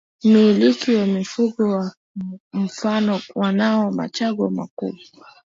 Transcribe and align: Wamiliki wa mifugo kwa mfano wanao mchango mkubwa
Wamiliki 0.23 0.95
wa 0.95 1.05
mifugo 1.05 1.53
kwa 1.65 1.91
mfano 2.53 3.21
wanao 3.35 3.91
mchango 3.91 4.49
mkubwa 4.49 5.25